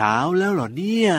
[0.00, 1.12] ช้าแล้วเหรอเนี่ย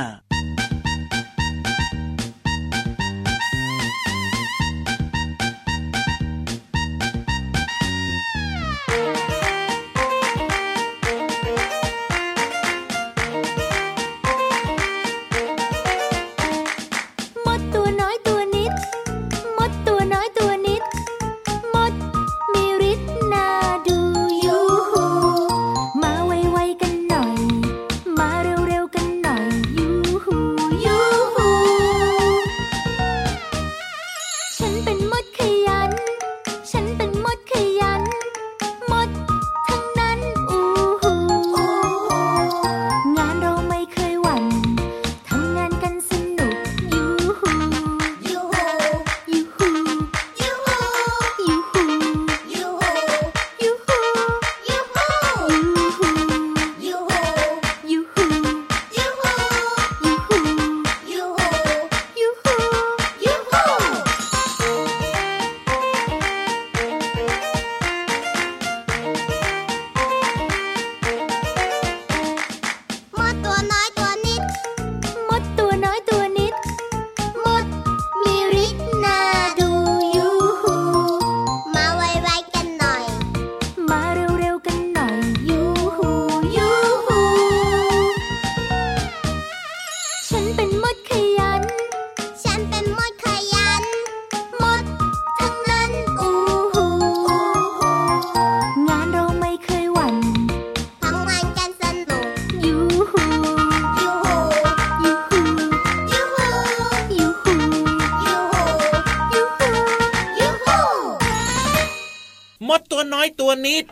[113.52, 113.86] ตันิด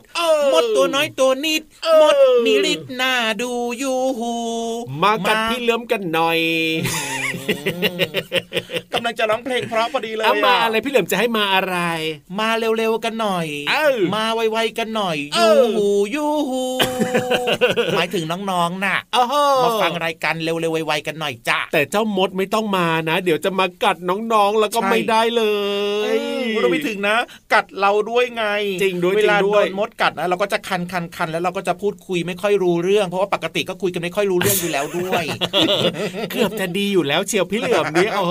[0.54, 1.64] มดตัวน้อยตัวนิด
[2.02, 2.16] มด
[2.46, 4.34] มีฤทธิ์หน้าดูอยู่หู
[5.02, 6.40] มากัดพี่เลื้มกันหน่อย
[8.94, 11.78] กำลังจะร้องเพลงเพราะพอดีเลยมาอะไรพี่เหลิมจะให้มาอะไร
[12.40, 13.48] มาเร็วๆกันหน่อย
[14.16, 16.64] มาไวๆกันหน่อยยูหูยูหู
[17.96, 18.98] หมายถึงน้องๆน่ะ
[19.64, 25.44] มาฟังรายการเร็วๆไวๆกันหน่อยจ้ะแต่เจ้ามดไม่ต้องมานะ เดี๋ยวจะมากัดน้องๆแล้วก็ไม่ได้เล
[26.16, 26.18] ย
[26.62, 27.16] เราไม่ถึงนะ
[27.54, 28.46] กัดเราด้วยไง
[28.82, 35.24] จริงด้วยเวลาโดนมดกัดนะเราก็จะคันคันคันแล้วเราก็จะพูดคุยไม่ค่อยรู้เรื่อง เพราะว่าปกติก็คุยกันไม่ค่อยรู้เรื่องอยู่แล้วด้วย
[36.32, 38.24] เกือบจะดีอยู่แล้วเชียวพี่เหลือมนี้โอ้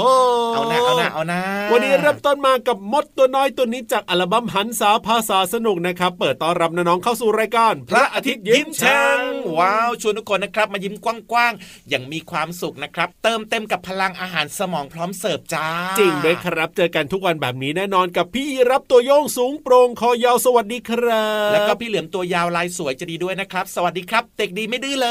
[0.54, 1.40] เอาหน้าเอาหน้าเอาหน้า
[1.72, 9.18] วันนี้เริ่มต้นมากับมดตัวน้อยตัวนี้จากอัลบั้มหันสาภาษาสนุกนะครับ เปิดต้อนรับน้องๆเข้าสู่รายการ พระอาทิตย์ยิ้มแฉ่ง
[9.58, 15.68] ว้าวชวนทุกคนนะครับ มายิ้มกว้างๆอย่างมีความสุขนะครับ เติมเต็มกับพลังอาหารสมองพร้อมเสิร์ฟจ้า
[15.98, 25.08] จริงด้วยครับ เจอกันทุกวันแบบนี้แน่นอนกับพี่รับตัวโยงสูงโปร่งคอยาวสวัสดีครับแล้วก็พี่เหลือมตัวยาวลายสวยจะดีด้วยนะครับ สวัสดีครับ เด็กดีไม่ดื้อเล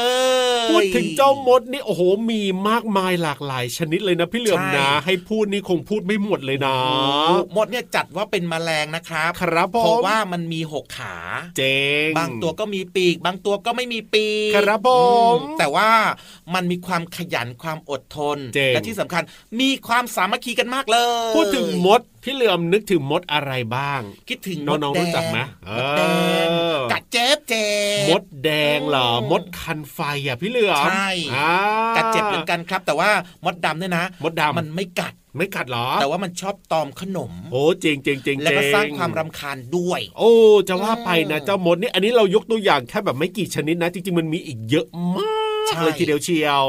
[0.64, 6.76] ย พูดถึงเจ้ามดนี่โอ้โหมีมากมายหลากหลายชนิดเลยนะพี่เหลือมนะ ให้พูดนี่คงพูดไม่หมดเลยนะ
[7.56, 11.16] มดเนี่ยจัดว่าเป็นแมลงนะครับครับเพราะว่ามันมีหกขา
[11.56, 11.62] เจ
[12.08, 14.90] งบางตัวก็มีปีก บางตัวก็ไม่มีปีกครับผ
[15.34, 15.90] มแต่ว่า
[16.54, 19.22] มันมีความขยันความอดทนและที่สำคัญ
[19.60, 20.98] มีความสามัคคีกันมากเล
[21.30, 25.38] ย พูดถึงมดพี่เหลือมนึกถึงมดอะไรบ้าง คิดถึงน้องๆรู้จักไหม
[25.76, 26.02] มดแด
[26.44, 26.46] ง
[26.92, 27.68] กัด เจ็บเจ็
[28.04, 31.08] บมดแดงเหรอมดคันไฟอะพี่เหลือมใช่
[31.96, 33.10] กัดเจ็บเหมือนกันครับ แต่ว่า
[33.44, 40.32] มดดำเนี่ยนะ มดดำมันไม่กัดไม่กัดหรอ แต่ว่ามันชอบตอมขนม โอ้จริงจริงจริงแล้วก็สร้างความรำคาญด้วย โอ้
[40.68, 44.86] จะว่าไปนะเจ้ามดนี่อันนี้เรายกตัวอย่างแค่แบบไม่กี่ชนิดนะ จริง ๆ มันมีอีกเยอะ
[45.16, 45.37] มาก
[45.82, 46.64] เลยทีเดียวเชียว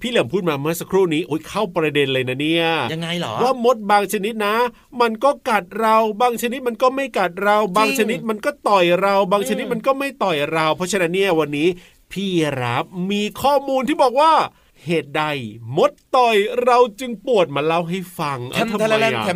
[0.00, 4.54] พี่เหลิมพูดมาเมื่อสักครู่นี้โอ้ยเข้าประเด็นเลยนะเนี่ยยังไงหรอว่ามดบางชนิดนะ
[5.00, 11.68] มันก็กัดเราบางชนิดมันก็ไม่กัดเราบางชนิดมันก็ต่อยเราบางชนิดมันก็ไม่ต่อยเรา เพราะฉะนั้นเนี่ยวันนี้
[12.12, 12.28] พี่
[12.62, 14.32] รับมีข้อมูลที่บอกว่า
[14.86, 15.24] เหตุใด
[15.76, 18.82] มดต่อยเราจึงปวดมาเล่าให้ฟังแทมแท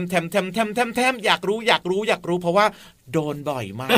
[0.01, 2.67] มแทมแทมแทมแทมแทมอยากรู้อยากรู้อยากรู้เพราะว่า
[3.13, 3.91] โดนบ่อยมาก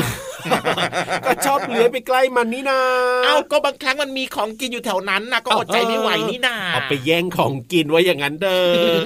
[1.25, 2.79] ก็ชอบเลื้อยไปใกล้มันนี่นา
[3.25, 8.97] เอ้าก็บางครั้งมันมีของกินอยู่แถวนั้นนะก็อดใจไม่ไหวนี่นาเอาไปแย่งของกินไว้อย่างนั้นเด้อ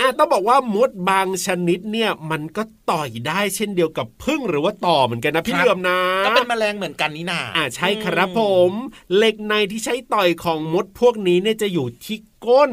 [0.00, 8.72] อะต้องบอกว่ามดบางชนิดเนี่ยมันก็ต่อยได้เช่นเดียวกับพึ่งหรือว่าต่อเหมือนกันนะพี่เหลือมนะก็เป็นแมลงเหมือนกันนี่นาอ่าใช่ครับผม
[9.16, 12.70] เหล็กในที่ใช้ต่อยของมดพวกนี้เนี่ยจะอยู่ที่ ก้น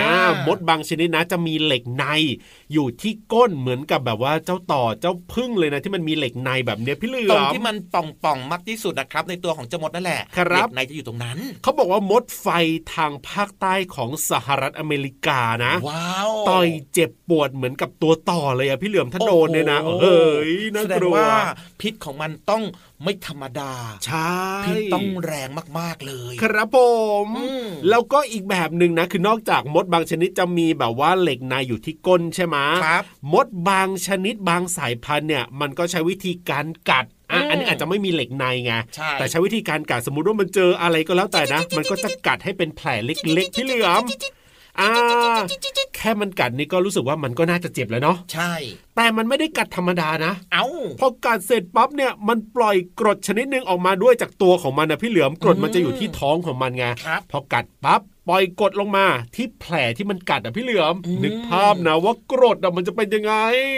[0.00, 0.12] นะ
[0.46, 2.04] มดบางชนิดนะจะมีเหล็กใน
[2.72, 12.46] อยู่ที่ก้นเหมือนกับแบบว่าเจ้าต่อเจ้าพึ่งเลยนะที่มันมีเหล็กในแบบเนี้ยพี่เหลือมตรงที่มันป่องป่องมากที่สุดนะครับ ในตัวของเจ้ามดนั่นแหละเหล็กในจะอยู่ตรงนั้น เขาบอกว่ามดไฟ
[12.94, 21.28] ทางภาคใต้ของสหรัฐอเมริกานะว้าวต่อยเจ็บปวดเหมือนกับตัวต่อเลยอะพี่เหลือมถ้าโดนเนี่ยนะเฮ้ยน่ากลัวว่า
[21.80, 22.62] พิษของมันต้อง
[23.02, 23.72] ไม่ธรรมดา
[24.06, 24.34] ใช่
[24.66, 25.48] พิษต้องแรง
[25.78, 26.78] มากๆเลย ครับผ
[27.24, 27.26] ม
[27.88, 33.02] แล้วก็อีกแบบหนึ่งนะ คือนอกจากมดบางชนิดจะมีแบบว่าเหล็กในอยู่ที่ก้นใช่ไหมครับ
[33.32, 37.06] มดบางชนิดบางสายพันธุ์เนี่ยมันก็ใช้วิธีการกัด
[37.50, 38.72] อันนี้อาจจะไม่มีเหล็กในไง
[39.18, 44.02] แต่ใช้วิธีการกัดสมมติว่ามันเจออะไรก็แล้วแต่นะ มันก็จะกัดให้เป็นแผลเล็กๆพี่เหลือม
[44.80, 44.90] อ่า
[45.96, 48.52] แค่มันกัดนี่ก็รู้สึกว่ามันก็น่าจะเจ็บแล้วเนาะใช่
[48.96, 50.64] แต่มันไม่ได้กัดธรรมดานะ เอา้า
[51.00, 56.84] พอกัดเสร็จปั๊บเนี่ยมันปล่อยกรดชนิดนึงออกมาด้วยจากตัวของมันนะพี่เหลือมกรดมันจะอยู่ที่ท้องของมันไง
[57.30, 63.34] พอกัดปั๊บ ปล่อยกดลงมาที่แผลที่มันกัดอะพี่เหลือม นึกภาพนะว่ากรดอะมันจะเป็นยังไง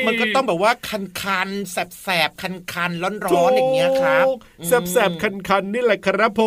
[0.06, 4.26] มันก็ต้องแบบว่าคันคันแสบแสบคันคันร้อนร้อนอย่างเงี้ยครับ
[4.66, 6.42] แสบแสบคันคันนี่แหละครับผ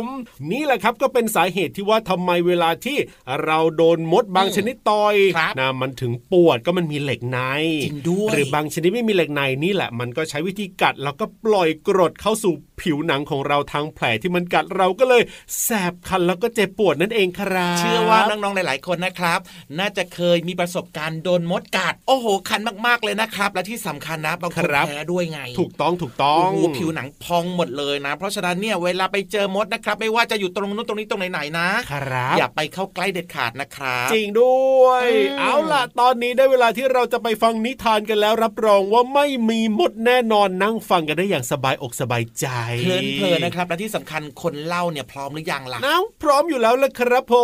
[0.00, 0.02] ม
[0.50, 2.98] นี่แหละครับก็เป็นสาเหตุที่ว่าทำไมเวลาที่
[3.44, 5.14] เราโดนมดบางชนิดต่อย
[5.60, 7.38] นะมันถึงปวดก็มันมีเหล็กใน
[7.84, 15.22] จริงด้วยหรือบางชนิดไม่มีเหล็กในนี่แหละ มันก็ใช้วิธีกัดแล้วก็ปล่อยกรดเข้าสู่ผิวหนังของเราทางแผลที่มันกัดเราก็เลย
[15.62, 17.43] แสบคันแล้วก็เจ็บปวดนั่นเองครับ
[17.78, 19.38] เชื่อว่าน้องๆหลาย ๆ คนนะครับ
[19.78, 35.04] น่าจะเคยมีประสบการณ์โดนมดกัด โอ้โห คันมากๆเลยนะครับ และที่สำคัญนะบางคนแพ้ด้วยไง ถูกต้องถูกต้องโอ้โหผิวหนังพองหมดเลยนะ เพราะฉะนั้นเนี่ยเวลาไปเจอมดนะครับ ไม่ว่าจะอยู่ตรงนู้นตรงนี้ตรงไหนๆนะครับ อย่าไปเข้าใกล้เด็ดขาดนะครับ จริงด้วย
[35.38, 42.46] เอาล่ะ ตอนนี้ได้เวลาที่เราจะไปฟังนิทานกันแล้วรับรองว่าไม่มีมดแน่นอนนั่งฟังกันได้อย่างสบายอกสบายใจ
[42.82, 47.36] เพลินๆนะครับและที่สำคัญคนเล่าเนี่ยพร้อมหรือยังล่ะน้าพร้อมอยู่แล้วละครับผม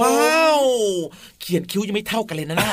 [0.00, 0.62] ว้าว
[1.40, 2.72] เขียนคิ้วยังไม่เท่ากันเลยนะนะ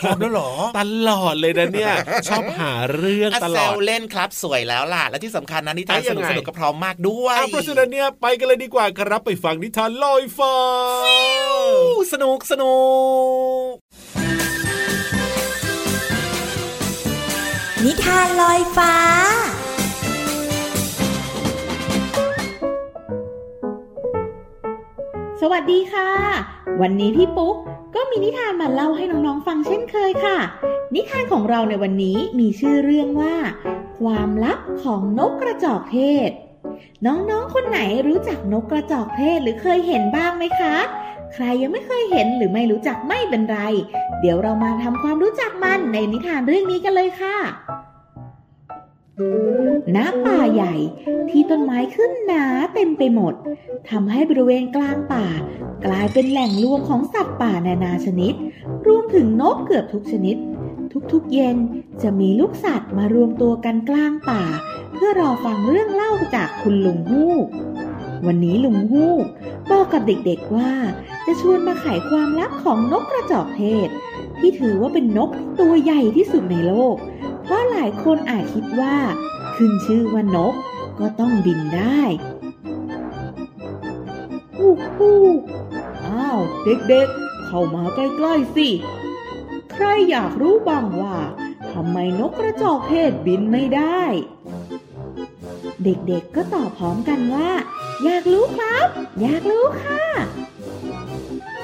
[0.00, 1.92] พร้อมแล้วหรอ ตลอดเลยนะเนี่ย
[2.28, 10.56] ชอบหาเรื่องตลอดเล่นครับสวยแล้วล่ะ และที่สำคัญนะนิทานสนุกสนุกก็พร้อมมากด้วยเพราะฉะนั้นเนี่ยไปกันเลยดีกว่าครับไปฟังนิทานลอยฟ้า
[12.12, 12.76] สนุกสนุ
[13.68, 13.70] ก
[17.84, 18.94] นิทานลอยฟ้า
[25.46, 26.10] สวัสดีค่ะ
[26.80, 27.56] วันนี้พี่ปุ๊ก
[27.94, 30.38] ก็มีนิทานมาเล่าให้น้องๆฟังเช่นเคยค่ะ
[30.94, 33.34] นิทานของเราในวันนี้มีชื่อเรื่องว่า
[33.98, 35.98] ความลับของนกกระจอกเท
[36.28, 36.30] ศ
[37.06, 40.74] น้องๆคนไหนรู้จักนกกระจอกเทศหรือเคยเห็นบ้างไหมคะ
[41.34, 43.58] ใครยังไม่เคยเห็นหรือไม่รู้จักไม่เป็นไร
[44.20, 47.36] เดี๋ยวเรามาทำความรู้จักมันในนิทานเรื่องนี้กันเลยค่ะ
[49.96, 50.74] ณป่าใหญ่
[51.30, 52.44] ที่ต้นไม้ขึ้นหนา
[52.74, 53.34] เต็มไปหมด
[53.90, 55.26] ทำให้บริเวณกลางป่า
[55.86, 58.34] กลายเป็นแหล่งรวมของสัตว์ป่านานาชนิด
[58.86, 60.36] รวมถึงนกเกือบทุกชนิด
[61.12, 61.56] ทุกๆเย็น
[62.02, 64.44] จะมีลูกสัตว์มารวมตัวกันกลางป่า
[64.94, 67.46] เพื่อรอฟังเรื่องเล่าจากคุณลุงฮูก
[68.26, 69.24] วันนี้ลุงฮูก
[69.70, 70.72] บอกกับเด็กๆว่า
[71.26, 73.88] จะชวนมาไขความลับของนกกระจอกเทศ
[74.38, 76.96] ที่ถือว่าเป็นนกตัวใหญ่ที่สุดในโลก
[77.44, 78.96] เพราะหลายคนอาจคิดว่า
[79.56, 80.54] ขึ้นชื่อว่านก
[81.00, 82.00] ก็ต้องบินได้
[84.56, 85.24] ฮู้ฮู้
[86.06, 88.68] อ้าว เด็กๆ เข้ามาใกล้ๆสิ
[89.72, 91.16] ใครอยากรู้บ้างว่า
[91.72, 94.02] ทำไมนกกระจอกเทศบินไม่ได้
[95.84, 97.50] เด็กๆก็ตอบพร้อมกันว่า
[98.04, 98.86] อยากรู้ครับ
[99.22, 100.04] อยากรู้ค่ะ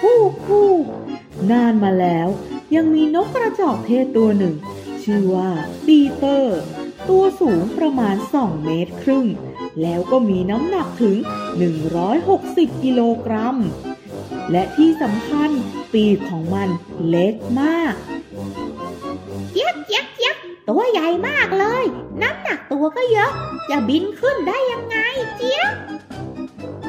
[0.03, 0.71] ฮู้ฮู้
[1.51, 2.29] นานมาแล้ว
[2.75, 4.55] ยังมีนกกระจอกเทศตัวหนึ่ง
[5.05, 5.51] ชื่อว่า
[5.87, 6.61] ปีเตอร์
[7.09, 9.27] ตัวสูงประมาณ 2 เมตรครึ่ง
[9.83, 11.17] แล้วก็มีน้ำหนักถึง
[11.99, 13.57] 160 กิโลกรัม
[14.51, 15.51] และที่สำคัญ
[15.93, 16.69] ปีกของมัน
[17.09, 17.95] เล็กมาก
[19.51, 20.37] เจี๊ยบเจี๊ยบเจี๊ยบ
[20.69, 21.85] ตัวใหญ่มากเลย
[22.23, 23.33] น้ำหนักตัวก็เยอะ
[23.71, 24.97] จะบินขึ้นได้ยังไง
[25.37, 25.73] เจี๊ยบ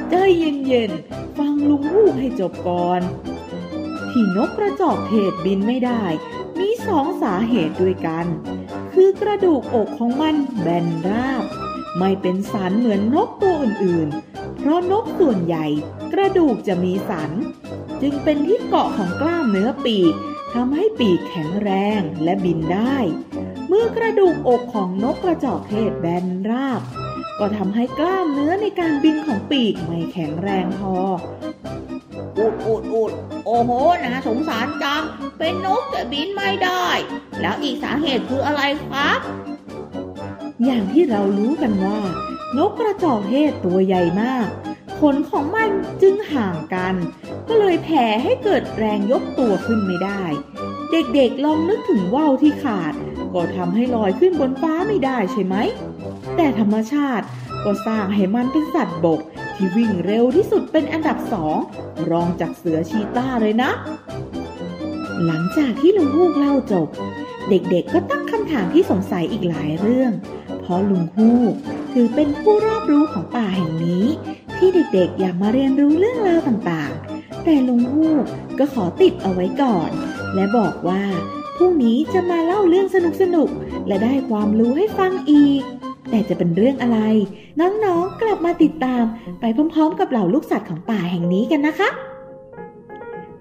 [0.09, 3.01] ใจเย็นๆ ฟังลุงฮูกให้จบก่อน
[4.11, 6.03] ที่นกกระจอกเทศบินไม่ได้
[6.61, 8.25] มีสองสาเหตุด้วยกัน
[8.93, 11.43] คือกระดูกอกของมันแบนราบ
[11.97, 15.65] ไม่เป็นสันเหมือนนกตัวอื่นๆ เพราะนกส่วนใหญ่
[16.13, 17.31] กระดูกจะมีสัน
[18.01, 20.13] จึงเป็นที่เกาะของกล้ามเนื้อปีก
[20.53, 22.97] ทำให้ปีกแข็งแรงและบินได้
[23.67, 26.81] เมื่อกระดูกอกของนกกระจอกเทศแบนราบ
[27.39, 30.95] ก็ทำให้กล้ามเนื้อในการบินของปีกไม่แข็งแรงพอ
[32.39, 33.11] อุดอุดอุด
[33.45, 33.71] โอ้โห
[34.03, 35.03] นะสงสารจัง
[35.39, 36.85] เป็นนกแต่บินไม่ได้
[37.41, 39.19] แล้วอีกสาเหตุคืออะไรครับ
[40.65, 41.99] อย่างที่เรารู้กันว่า
[42.57, 44.47] นกกระจอกเทศตัวใหญ่มาก
[44.99, 45.69] ขนของมัน
[46.01, 46.95] จึงห่างกัน
[47.47, 50.23] ก็เลยแผ่ให้เกิดแรงยกตัวขึ้นไม่ได้
[50.91, 52.93] เด็กๆลองนึกถึงว่าวที่ขาด
[53.33, 55.55] ก็ทำให้ลอยขึ้นบนฟ้าไม่ได้ใช่ไหม
[56.35, 57.25] แต่ธรรมชาติ
[57.63, 59.19] ก็สร้างให้มันเป็นสัตว์บก
[59.61, 61.57] ที่วิ่งเร็วที่สุดเป็นอันดับสอง
[62.11, 63.71] รองจากเสือชีต้าเลยนะ
[65.25, 66.87] หลังจากที่ลุงฮูกเล่าจบ
[67.49, 70.11] เด็กๆก็ตั้งคำถามที่สงสัยอีกหลายเรื่อง
[70.61, 71.53] เพราะลุงฮูก
[71.93, 74.05] ถือเป็นผู้รอบรู้ของป่าแห่งนี้
[74.57, 78.25] ที่เด็กๆอยากมาเรียนรู้เรื่องราวต่างๆ แต่ลุงฮูก
[78.59, 79.89] ก็ขอติดเอาไว้ก่อน
[80.35, 81.03] และบอกว่า
[81.57, 82.87] พรุ่งนี้จะมาเล่าเรื่อง
[83.21, 85.63] สนุกๆและได้ความรู้ให้ฟังอีก
[86.11, 86.99] แต่จะเป็นเรื่องอะไร
[87.59, 89.03] น้องๆกลับมาติดตาม
[89.39, 91.89] ไปพร้อมๆ กับเหล่าลูกสัตว์ของป่าแห่งนี้กันนะคะ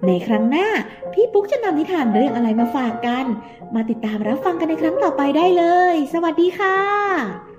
[0.06, 0.66] ในครั้งหน้า
[1.12, 3.26] พี่ปุ๊กจะนำนิทานเรื่องอะไรมาฝากกัน
[3.74, 7.50] มาติดตามรับฟังกันในครั้งต่อไปได้เลย สวัสดีค่ะ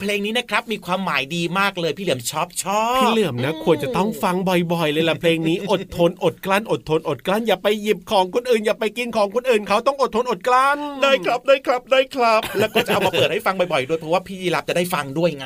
[0.00, 4.36] เพลงนี้นะครับมีความหมายดีมากเลยพี่เหลือมชอบชอบพี่เหลือมนะควรจะต้องฟัง
[4.72, 15.44] บ่อยๆ เลยล่ะเพลงนี้อดทนอดกลั้นอดทนอดกลั้นอย่าไปหยิบของคนอื่นอย่าไปกินของคนอื่นเขาต้องอดทนอดกลั้นได้ครับได้ครับได้ครับ แล้วก็จะเอามาเปิดให้ฟังบ่อยๆด้วยเพราะว่าพี่รับจะได้ฟังด้วยไง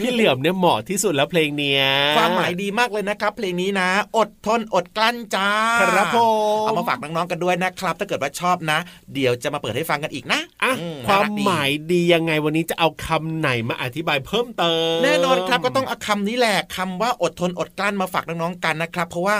[0.00, 1.82] พี่เหลือมเนี่ยเหมาะที่สุดแล้วเพลงเนี้ย
[2.16, 6.18] ความหมายดีมากเลยนะครับ เพลงนี้นะ อดทนอดกลั้นจ้าครับผ
[6.62, 8.78] มเอามาฝากน้องๆกันด้วยนะครับ ถ้าเกิดว่าชอบนะ
[9.14, 10.72] เดี๋ยวจะมาเปิดให้ฟังกันอีกนะอะ
[11.08, 19.36] ความหมายดียังไงวันนี้จะเอาคำไหนมาอธิบายเพิ่มเติม แน่นอนครับก็ต้องเอาคำนี้แหละคำว่าอดทนอดกลั้นมาฝากน้องๆกันนะครับ เพราะว่า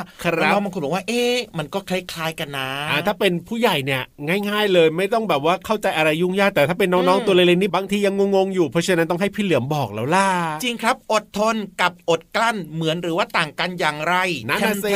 [0.52, 4.02] น้องบางคนบอกว่าเอ๊ะมันก็คล้ายๆกันนะอ่าถ้าเป็นผู้ใหญ่เนี่ย
[4.48, 10.28] ง่าย ๆ เลยไม่ต้องแบบว่าเข้าใจอะไรยุ่งยากแต่ถ้าเป็นน้องๆตัวเล็กๆนี่บางทียังงงๆอยู่เพราะฉะนั้นต้องให้พี่เหลือมบอกแล้วล่ะ
[10.62, 14.14] จริงครับอดทนกับอดกลั้นเหมือนหรือว่าต่างกันอย่างไร
[14.48, 14.92] นั่นสิ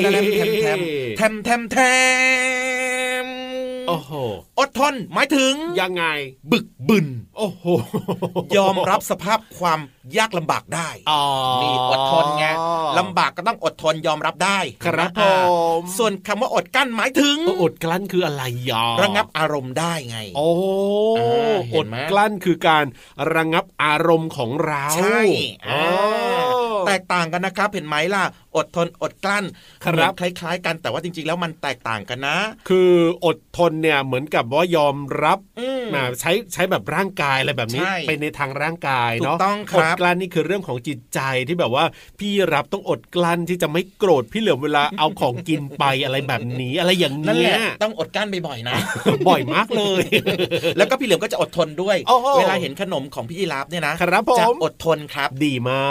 [0.57, 0.83] แทม
[1.17, 1.77] แทมแทมแท
[3.25, 3.27] ม
[3.89, 4.13] โอ้โห
[4.61, 6.05] อดทนหมายถึง ยังไง
[6.53, 7.65] บึกบึน โอ้โห
[8.57, 9.81] ยอมรับสภาพความ
[10.17, 10.89] ยากลำบากได้
[11.63, 12.47] นี่อดทนไง
[12.99, 15.23] ลำบากก็ต้องอดทนยอมรับได้ ครับผ
[15.79, 20.49] มส่วนคำว่าอดกั้นหมายถึง อดกลั้นคืออะไรยอระงับอารมณ์ได้ไง โอ้
[21.75, 22.85] อดกลั้นคือการ
[23.35, 25.21] ระงับอารมณ์ของเราใช่
[26.87, 28.25] แตกต่างกันนะครับเห็นไหมล่ะ
[28.57, 29.45] อดทนอดกลั้น
[29.85, 32.39] ครับคล้าย ๆ กันแต่ว่าจริง ๆ แล้วมันแตกต่างกันนะ
[32.69, 32.93] คือ
[33.25, 35.39] อดทนเนี่ยเหมือนกับว่ายอมรับ
[35.95, 41.85] นะใช้ใช้แบบร่างกายอะไรแบบนี้ไปในทางร่างกายเนาะต้องอดกลั้นนี่คือเรื่องของจิตใจที่แบบว่า
[42.19, 47.47] พี่รับต้องอดกลั้นที่จะไม่โกรธพี่เหลือเวลาเอาของกินไปอะไรแบบนี้ อะไรอย่างนี้
[47.83, 48.77] ต้องอดกลั้นบ่อยๆนะ
[49.29, 50.03] บ่อยมากเลย
[50.77, 51.97] แล้วก็พี่เหลือมก็จะอดทนด้วย
[52.39, 53.95] เวลาเห็นขนมของพี่ยีรับเนี่ยนะ
[54.41, 55.85] จะอดทนครับดีมา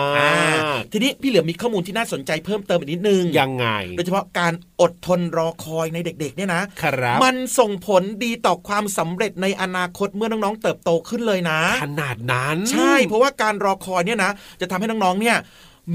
[0.57, 0.59] ก
[0.93, 15.37] ทีนี้พี่เหลือมีข้อมูลที่น่าสนใจเพิ่มเติมอีกนิดนึงยังไงโดยเฉพาะการอดทนรอคอยในเด็กๆเนี่ยนะครับมันส่งผลดีต่อความสำเร็จในอนาคตเมื่อน้องๆเติบโตขึ้นเลยนะ ขนาดนั้น ใช่เพราะว่าการรอคอยเนี่ยนะ จะทำให้น้องๆเนี่ย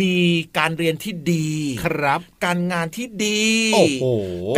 [0.02, 0.16] มี
[0.58, 1.48] การเรียนที่ดี
[1.84, 3.42] ครับ การงานที่ดี
[3.74, 4.04] โอ้โห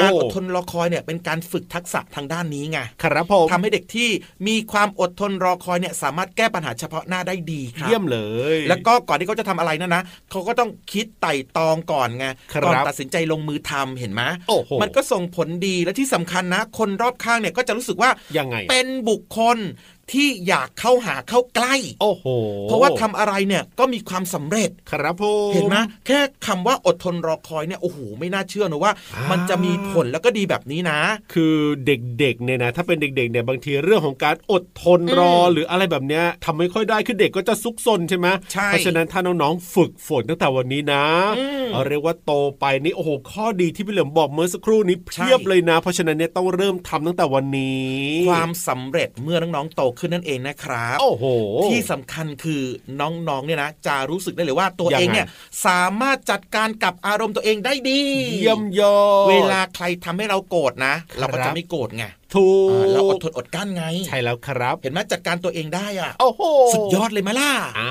[0.00, 4.08] การอดทนรอคอยเนี่ยเป็นการฝึกทักษะทางด้านนี้ไงครับผมทำให้เด็กที่
[4.48, 8.18] มีความอดทนรอคอยเนี่ยสามารถแก้ปัญหาเฉพาะหน้าได้ดีครับเยี่ยมเล
[8.54, 12.26] ย แล้วก็ก่อนที่เขาจะทำอะไรนั่นนะเขาก็ต้องคิดไต่ตองก่อนไง
[12.64, 19.58] ก่อนตัดสินใจลงมือทำเห็นไหมโอ้โหมันก็ส่งผลดีและที่สำคัญนะ คนรอบข้างเนี่ยก็จะรู้สึกว่ายังไง เป็นบุคคล
[20.12, 22.26] ที่อยากเข้าหาเข้าใกล้ โอ้โห
[22.62, 28.92] เพราะว่าทำอะไรเนี่ยก็มีความสำเร็จครับผมเห็นไหมแค่คำว่าอดทนรอคอยเนี่ยโอ้โหไม่น่าเชื่อนะว่า
[29.30, 30.98] มันจะมีผลแล้วก็ดีแบบนี้นะ
[31.34, 31.54] คือ
[31.86, 41.04] เด็กๆเนี่ยนะถ้าเป็นเด็กๆเนี่ยบางทีเรื่องของการอดทนรอหรืออะไรแบบเนี้ยทำไม่ค่อยได้คือเด็กก็จะซุกซนใช่ไหมใช่เพราะฉะนั้นถ้าน้องๆฝึกฝนตั้งแต่วันนี้นะ
[41.38, 47.96] อืมเอาเรียกว่าโตไปนี่โอ้โหข้อดีที่พี่เหลิมบอกเมื่อสักครู่นี้เพียบเลยนะ เพราะฉะนั้นเนี่ยต้องเริ่มทำตั้งแต่วันนี้
[48.28, 51.24] ความสำเร็จเมื่อน้องๆโตขึ้นนั่นเองนะครับ โอ้โห
[51.70, 52.62] ที่สำคัญคือ
[53.00, 55.26] น้องๆเนี่ยนะจะรู้สึกได้เลยว่าตัวยังไงเองเนี่ย
[55.66, 58.00] สามารถจัดการกับอารมณ์ตัวเองได้ดี
[58.40, 62.04] เยี่ยมยอดเวลาใครทำให้เราโกรธนะครับเราก็จะไม่โกรธไง
[62.36, 66.42] ถูเออเราอดกทนอดกลั้นไง ใช่แล้วครับ เห็นไหมจัดการตัวเองได้อะโอ้โห
[66.74, 67.90] สุดยอดเลยไหมล่ะอ่า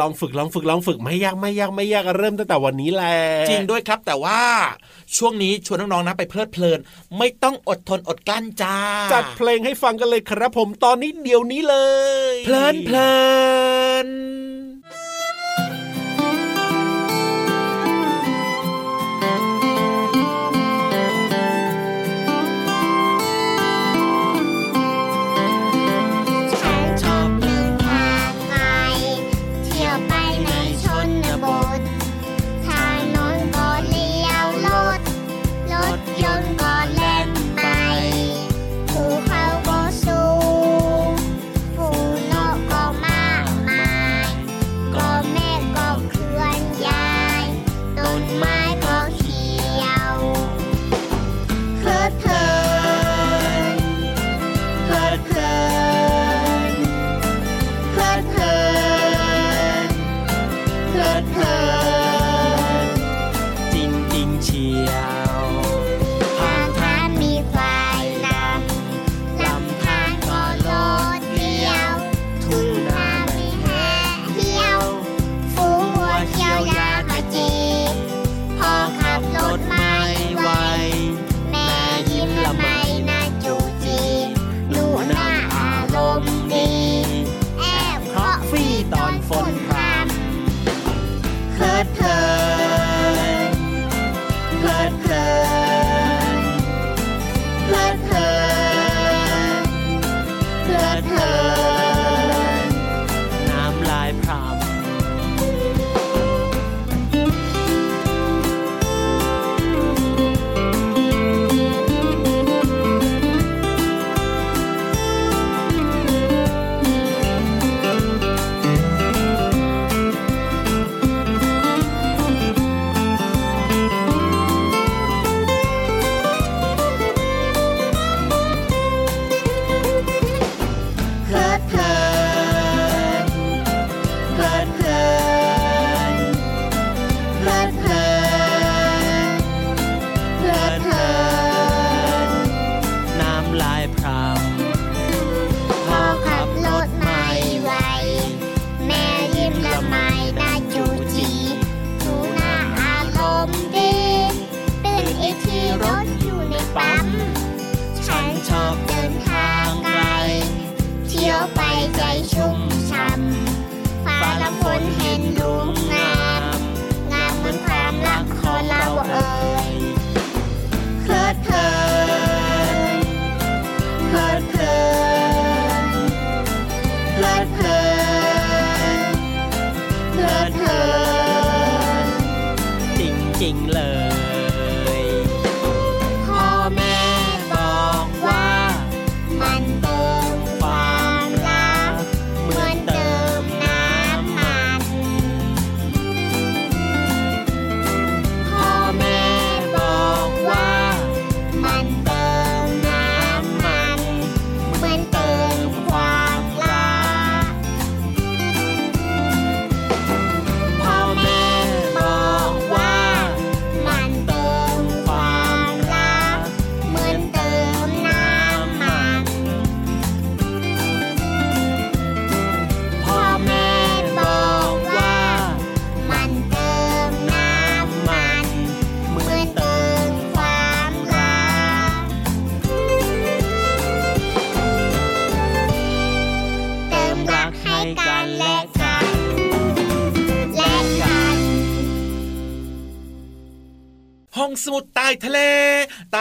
[0.00, 3.16] ลองฝึกลองฝึกลองฝึกไม่ยากไม่ยากไม่ยากเริ่มตั้งแต่วันนี้แหละ
[3.48, 4.40] จริงด้วยครับ แต่ว่า
[5.16, 6.78] ช่วงนี้ชวนน้องๆนะไปเพลิดเพลิน
[7.18, 8.76] ไม่ต้องอดทนอดกลั้นจ้า
[9.12, 11.76] จัดเพลงให้ฟังกันเลยครับผมตอนนี้เดี๋ยวนี้เล
[12.32, 13.14] ย เพลินเพลิ
[14.06, 14.08] น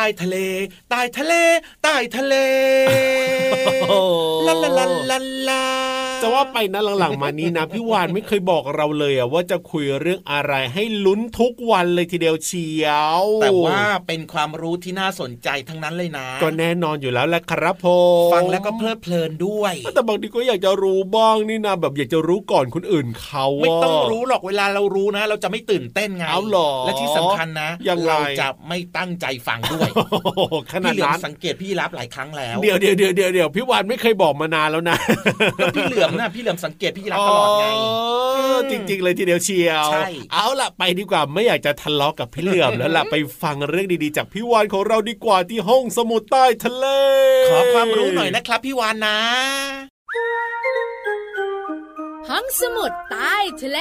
[0.03, 0.37] ต้ทะเล
[0.89, 1.33] ใต้ทะเล
[1.83, 2.35] ใต้ทะเล
[4.47, 5.17] ลาลาลาลา
[5.49, 5.82] ลา
[6.23, 12.87] จะว่าไปนะหลังๆมานี้นะพี่วานไม่เคยบอกเราเลยอะว่าจะคุยเรื่องอะไรให้ลุ้นทุกวันเลยทีเดียวเชีย
[13.21, 17.87] ว แต่ว่าเป็นความรู้ที่น่าสนใจทั้งนั้นเลยนะ ก็แน่นอนอยู่แล้วแหละครับผ
[18.29, 27.69] มฟังแล้วก็เพลิดเพลินด้วย แต่บางทีก็อยากจะรู้บ้างนี่นะแบบอยากจะรู้ก่อนคนอื่นเขาไม่ต้องรู้หรอกเวลาเรารู้นะ เราจะไม่ตื่นเต้นไงเอาหรอและที่สำคัญนะ
[28.07, 29.89] เราจะไม่ตั้งใจฟังด้วย
[30.73, 34.97] ขนาดนั้นสังเกตพี่รับหลายครั้งแล้วเดี๋ยวเดี๋ยวเดี๋ยวเดี๋ยวเดี๋ยวพี่วานไม่เคยบอกมานานแล้วนะ
[35.75, 37.65] พี่เหลือมนะพี่เหลือมสังเกตพี่รับตลอดไง
[38.71, 46.85] จริง ๆ เลยทีเดียวเชียวใช่เอาล่ะไปดีกว่าไม่อยากจะทะเลาะกับพี่เหลือมแล้วล่ะไปฟังเรื่องดีๆ จากพี่วานของเราดีกว่าที่ห้องสมุดใต้ทะเล
[47.49, 49.19] ขอความรู้หน่อยนะครับพี่วานนะ
[52.29, 53.79] ห้องสมุดใต้ทะเล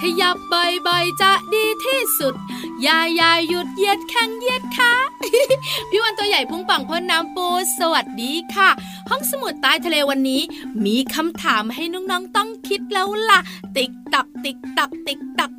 [0.00, 2.34] ขยับบ่อยๆจะดีที่สุด
[2.82, 4.92] อย่าอย่าหยุดเยียดแข้งเยียดขา
[5.90, 7.46] พี่วันตัวใหญ่พุงปังพ่นน้ำปู
[7.78, 8.70] สวัสดีค่ะ
[9.10, 10.42] ห้องสมุดใต้ทะเลวันนี้
[10.84, 13.40] มีคำถามให้น้องๆต้องคิดแล้วล่ะ
[13.76, 15.52] ติ๊กตักติ๊กตักติ๊กตัก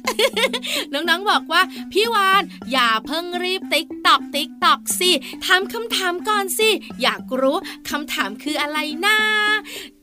[0.94, 5.12] น้องๆบอกว่า พี่วานอย่าเพิ่งรีบติ๊ก ตอกติ๊กตอกสิ
[5.46, 6.70] ถามคำถามก่อนสิ
[7.02, 7.58] อยากรู้
[7.90, 9.18] คำถามคืออะไรนะ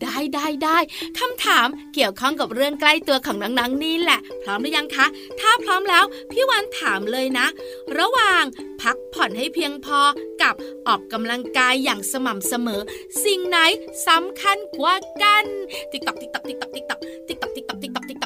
[0.02, 0.78] ได้ได้ได้
[1.18, 5.06] คำถามเกี่ยวข้องกับเรื่องใกล้ตัวของน้องๆนี่แหละ พร้อมหรือยังคะ
[5.40, 7.46] ถ้าพร้อมแล้ว พี่วานถามเลยนะ
[7.98, 8.44] ระหว่าง
[8.82, 10.00] พักผ่อนให้เพียงพอ
[10.42, 10.54] กับ
[10.86, 12.82] ออกกำลังกายอย่างสม่ำเสมอ
[13.24, 13.58] สิ่งไหน
[14.08, 15.44] สำคัญกว่ากัน
[15.92, 18.24] ติ๊กตอกติ๊กตอกติ๊กตอกติ๊กตอกติ๊กตอกติ๊กตอกติ๊กตอกติ๊กต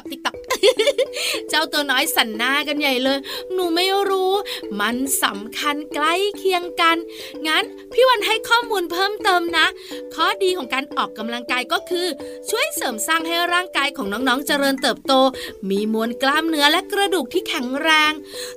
[1.49, 3.19] เจ้าตัวน้อยสั่นหน้ากันใหญ่เลย
[3.53, 4.33] หนูไม่รู้
[4.79, 6.97] มันสำคัญใกล้เคียงกัน
[7.47, 9.67] งั้นพี่วันให้ข้อมูลเพิ่มเติมนะ
[10.15, 12.07] ข้อดีของการออกกำลังกายก็คือ
[12.49, 15.13] ช่วยเสริมสร้างให้ร่างกายของน้องๆเจริญเติบโต
[15.69, 18.11] มีมวลกล้ามเนื้อและกระดูกที่แข็งแรง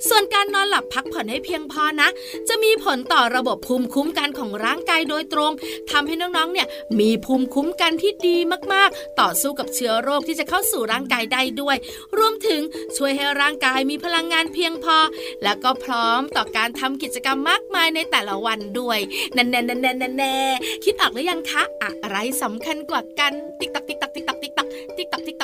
[0.08, 2.08] ส่วนการนอนหลับพักผ่อนให้เพียงพอนะ
[2.48, 5.52] จะมีผลต่อระบบภูมิคุ้มกันของร่างกายโดยตรง
[5.90, 6.66] ทำให้น้องๆ เนี่ย
[7.00, 8.36] มีภูมิคุ้มกันที่ดี
[8.72, 11.76] มากๆ ต่อสู้กับเชื้อโรคที่จะเข้าสู่ร่างกายได้ด้วย
[12.18, 12.61] รวมถึง
[12.96, 14.98] ช่วยให้ร่างกายมีพลังงานเพียงพอ
[15.42, 18.98] และก็พร้อมต่อการทำกิจกรรมมากมายในแต่ละวันด้วย
[19.35, 20.37] แน่แน่แน่แน่แน่
[20.85, 21.62] คิดออกหรือยังคะ
[22.02, 25.42] อะไรสำคัญกว่ากัน ติ๊กตักติ๊กตักติ๊กตักติ๊กตักติ๊กตักติ๊กต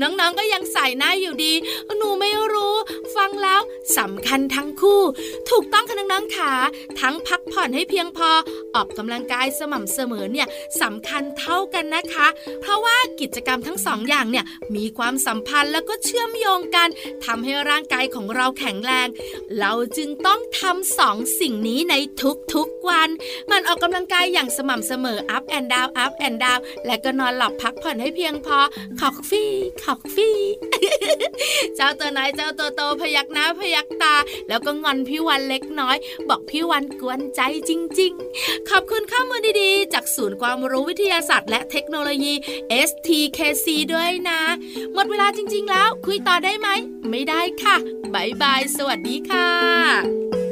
[0.00, 1.52] น้องๆก็ยังใส่หน้าอยู่ดี
[1.96, 2.74] หนูไม่รู้
[3.16, 3.60] ฟังแล้ว
[3.98, 5.00] สำคัญทั้งคู่
[5.50, 6.52] ถูกต้องค่ะน้องๆขา
[7.00, 8.30] ทั้งพักผ่อนให้เพียงพอ
[8.74, 10.48] ออกกำลังกายสม่ำเสมอเนี่ย
[10.82, 12.26] สำคัญเท่ากันนะคะ
[12.60, 14.44] เพราะว่ากิจกรรมทั้งสองอย่างเนี่ย
[14.76, 16.88] มีความสัมพันธ์แล้วก็เชื่อมโยงกัน
[17.24, 19.08] ทำให้ร่างกายของเราแข็งแรง
[19.60, 21.94] เราจึงต้องทำสองสิ่งนี้ใน
[22.54, 23.08] ทุกๆวัน
[23.50, 28.58] มันออกกำลังกายอย่างสม่ำเสมอ up and down up and down และก็นอนหลับพักผ่อนให้เพียงพอ
[29.00, 30.38] ขอกฟี่ขอกฟี่
[31.76, 34.14] เจ้าตัวไหนเจ้าตัวโตพยักหน้าพยักตา
[34.48, 35.96] แล้วก็งอนพี่วันเล็กน้อย
[36.28, 42.34] บอกพี่วันกวนใจจริง ๆ ขอบคุณข้อมูลดีๆ จากศูนย์ความรู้วิทยาศาสตร์ และเทคโนโลยี
[42.88, 44.40] STKC ด้วยนะ
[44.94, 46.68] หมดเวลาจริง ๆ แล้วคุยต่อได้ไหม
[47.10, 47.76] ไม่ได้ค่ะ
[48.14, 50.43] บายบาย สวัสดีค่ะ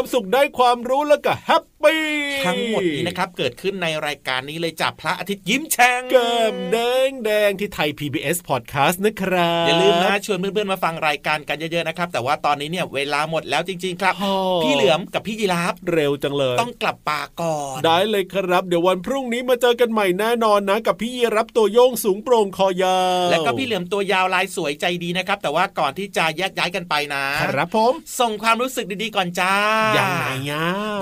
[0.00, 2.02] ความสุขได้ความรู้แล้วก็แฮปปี้
[2.46, 6.76] ทั้งหมดนี้นะครับเกิดขึ้นในรายการนี้เลยจับพระอาทิตย์ยิ้มแฉ่งแก้มแด
[7.08, 14.14] งแดงที่ไทย PBS Podcast นะครับอย่าลืมนะชวนเพื่อนๆมาฟังรายการกันเยอะๆนะครับแต่ว่าตอนนี้เนี่ยเวลาหมดแล้วจริง ๆ ครับ
[14.62, 29.54] พี่เหลือมกับพี่ยีราฟเร็วจังเลย ต้องกลับป่าก่อนได้เลยครับ เดี๋ยววันพรุ่งนี้มาเจอกันใหม่แน่นอนนะ กับพี่ยีรับตัวโยงสูงโปร่งคอยาวและก็พี่เหลือมตัวยาวลายสวยใจดีนะครับ แต่ว่าก่อนที่จะแยกย้ายกันไปนะครับผมส่งความรู้สึกดีๆก่อนจ้า
[29.94, 30.26] อย่างไง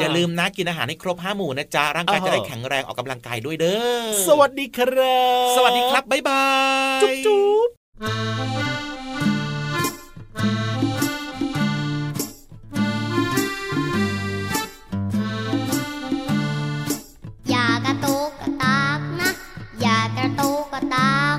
[0.01, 6.45] อย่าลืมนะกินอาหารให้ครบห้าหมู่นะจ๊ะร่างกายจะได้แข็งแรงออกกำลังกายด้วยเด้อสวัสดีครับ สวัสดีครับบ๊ายบา
[7.01, 7.69] ยจุ๊บจุ๊บ
[17.51, 19.31] อย่ากระตุกกระตากนะ
[19.81, 21.37] อย่ากระตุกกระตาก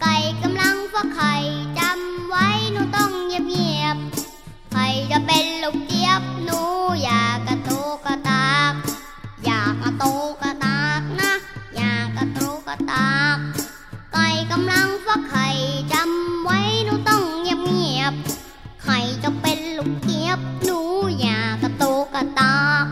[0.00, 1.34] ไก่กำลังฟักไข่
[1.78, 6.60] จำไว้หนูต้องเงียบๆใครจะเป็นลูกเจี๊ยบหนู
[7.02, 8.16] อย่ากระตุกกระ
[10.02, 11.32] ตุกกระตากนะ
[11.76, 13.38] อยากกระตุกกระตาก
[14.12, 15.48] ไก่กำลังฟักไข่
[15.92, 18.14] จำไว้หนูต้องเงียบเงียบ
[18.84, 20.78] ไข่จะเป็นลูกเกียบหนู
[21.20, 22.84] อยากกระตุกกระตาก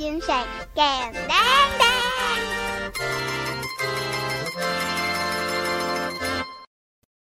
[0.00, 0.44] ยิ้มรับ
[1.80, 1.95] คว